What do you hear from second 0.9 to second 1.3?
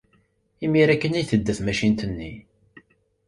kan ay